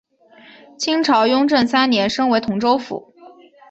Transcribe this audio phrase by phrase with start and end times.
[0.79, 3.13] 清朝雍正三年升为同州府。